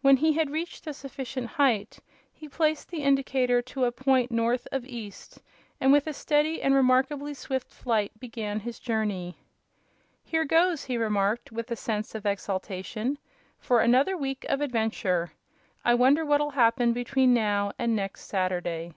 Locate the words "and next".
17.76-18.26